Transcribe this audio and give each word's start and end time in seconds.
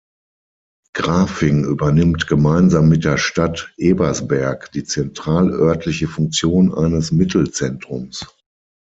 Grafing 0.95 1.63
übernimmt 1.63 2.25
gemeinsam 2.25 2.89
mit 2.89 3.03
der 3.05 3.19
Stadt 3.19 3.71
Ebersberg 3.77 4.71
die 4.71 4.83
zentralörtliche 4.83 6.07
Funktion 6.07 6.73
eines 6.73 7.11
Mittelzentrums. 7.11 8.25